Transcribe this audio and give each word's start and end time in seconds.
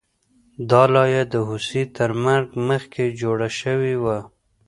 دا 0.69 0.83
لایه 0.93 1.23
د 1.33 1.35
هوسۍ 1.47 1.83
تر 1.97 2.09
مرګ 2.25 2.49
مخکې 2.69 3.05
جوړه 3.21 3.49
شوې 3.59 3.95
وه 4.03 4.17